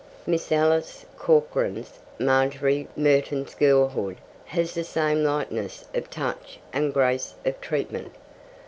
Miss 0.25 0.51
Alice 0.51 1.05
Corkran's 1.15 1.99
Margery 2.17 2.87
Merton's 2.95 3.53
Girlhood 3.53 4.17
has 4.45 4.73
the 4.73 4.83
same 4.83 5.23
lightness 5.23 5.85
of 5.93 6.09
touch 6.09 6.57
and 6.73 6.91
grace 6.91 7.35
of 7.45 7.61
treatment. 7.61 8.11